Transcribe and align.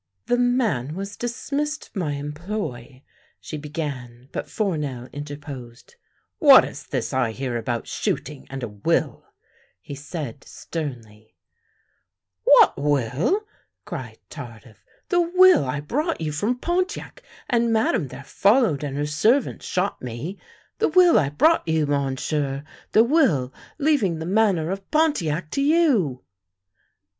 "The 0.25 0.35
man 0.39 0.95
was 0.95 1.15
dismissed 1.15 1.95
my 1.95 2.13
employ 2.13 3.03
—"she 3.39 3.55
began, 3.55 4.29
but 4.31 4.49
Fournel 4.49 5.07
interposed. 5.13 5.93
"What 6.39 6.65
is 6.65 6.87
this 6.87 7.13
I 7.13 7.33
hear 7.33 7.55
about 7.55 7.85
shooting 7.87 8.47
and 8.49 8.63
a 8.63 8.67
will?'* 8.67 9.27
he 9.79 9.93
said 9.93 10.43
sternly. 10.43 11.35
THE 12.45 12.49
LANE 12.49 12.61
THAT 12.61 12.61
HAD 12.61 12.77
NO 12.83 12.95
TURNING 12.97 13.09
71 13.11 13.19
"What 13.33 13.41
will!" 13.43 13.47
cried 13.85 14.17
Tardif. 14.31 14.85
"The 15.09 15.21
will 15.21 15.65
I 15.65 15.79
brought 15.79 16.19
you 16.19 16.31
from 16.31 16.57
Pontiac, 16.57 17.21
and 17.47 17.71
Madame 17.71 18.07
there 18.07 18.23
followed 18.23 18.83
and 18.83 18.97
her 18.97 19.05
servant 19.05 19.61
shot 19.61 20.01
me. 20.01 20.39
The 20.79 20.87
will 20.87 21.19
I 21.19 21.29
brought 21.29 21.67
you, 21.67 21.85
Monsieur. 21.85 22.63
The 22.93 23.03
will 23.03 23.53
leaving 23.77 24.17
the 24.17 24.25
Manor 24.25 24.71
of 24.71 24.89
Pontiac 24.89 25.51
to 25.51 25.61
you! 25.61 26.23